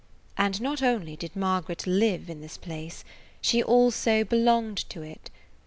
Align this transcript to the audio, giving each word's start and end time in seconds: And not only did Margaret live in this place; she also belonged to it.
And 0.35 0.59
not 0.59 0.81
only 0.81 1.15
did 1.15 1.35
Margaret 1.35 1.85
live 1.85 2.27
in 2.27 2.41
this 2.41 2.57
place; 2.57 3.03
she 3.39 3.61
also 3.61 4.23
belonged 4.23 4.77
to 4.89 5.03
it. 5.03 5.29